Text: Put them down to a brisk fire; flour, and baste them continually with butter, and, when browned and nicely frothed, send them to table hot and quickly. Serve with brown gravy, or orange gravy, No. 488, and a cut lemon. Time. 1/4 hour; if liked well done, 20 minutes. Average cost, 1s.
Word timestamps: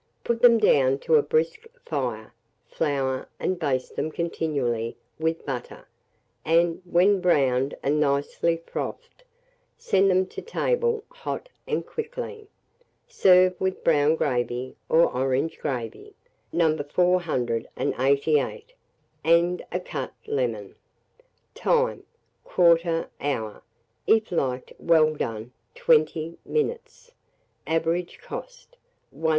Put 0.23 0.41
them 0.41 0.57
down 0.57 0.97
to 1.01 1.13
a 1.13 1.21
brisk 1.21 1.67
fire; 1.85 2.33
flour, 2.67 3.29
and 3.39 3.59
baste 3.59 3.95
them 3.95 4.11
continually 4.11 4.97
with 5.19 5.45
butter, 5.45 5.87
and, 6.43 6.81
when 6.85 7.21
browned 7.21 7.77
and 7.83 7.99
nicely 7.99 8.57
frothed, 8.65 9.21
send 9.77 10.09
them 10.09 10.25
to 10.25 10.41
table 10.41 11.03
hot 11.11 11.49
and 11.67 11.85
quickly. 11.85 12.47
Serve 13.07 13.53
with 13.61 13.83
brown 13.83 14.15
gravy, 14.15 14.75
or 14.89 15.05
orange 15.15 15.59
gravy, 15.59 16.15
No. 16.51 16.75
488, 16.77 18.73
and 19.23 19.63
a 19.71 19.79
cut 19.79 20.13
lemon. 20.25 20.73
Time. 21.53 22.03
1/4 22.47 23.07
hour; 23.21 23.61
if 24.07 24.31
liked 24.31 24.73
well 24.79 25.13
done, 25.13 25.51
20 25.75 26.39
minutes. 26.43 27.11
Average 27.67 28.17
cost, 28.17 28.77
1s. 29.15 29.29